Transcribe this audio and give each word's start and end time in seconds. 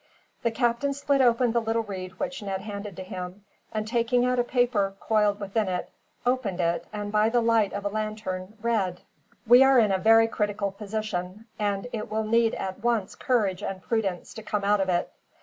The 0.41 0.49
captain 0.49 0.95
split 0.95 1.21
open 1.21 1.51
the 1.51 1.61
little 1.61 1.83
reed 1.83 2.13
which 2.19 2.41
Ned 2.41 2.61
handed 2.61 2.95
to 2.95 3.03
him, 3.03 3.45
and 3.71 3.87
taking 3.87 4.25
out 4.25 4.39
a 4.39 4.43
paper 4.43 4.95
coiled 4.99 5.39
within 5.39 5.67
it, 5.67 5.91
opened 6.25 6.59
it, 6.59 6.87
and 6.91 7.11
by 7.11 7.29
the 7.29 7.39
light 7.39 7.71
of 7.71 7.85
a 7.85 7.89
lantern 7.89 8.57
read: 8.63 9.01
"We 9.45 9.61
are 9.63 9.77
in 9.77 9.91
a 9.91 9.99
very 9.99 10.27
critical 10.27 10.71
position, 10.71 11.45
and 11.59 11.85
it 11.93 12.09
will 12.09 12.23
need 12.23 12.55
at 12.55 12.83
once 12.83 13.13
courage 13.13 13.61
and 13.61 13.83
prudence 13.83 14.33
to 14.33 14.41
come 14.41 14.63
out 14.63 14.81
of 14.81 14.89
it. 14.89 15.11